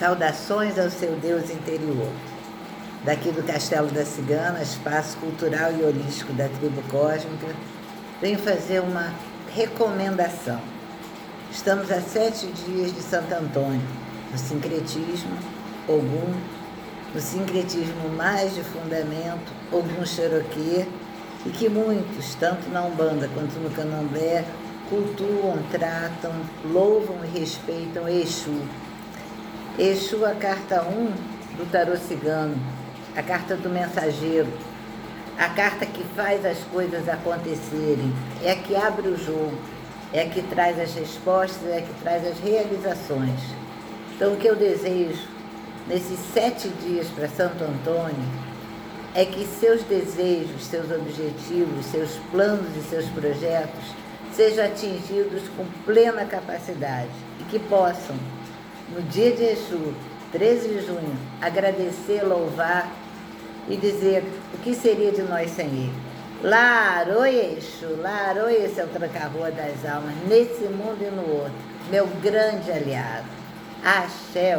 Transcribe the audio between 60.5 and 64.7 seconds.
de junho, agradecer, louvar e dizer o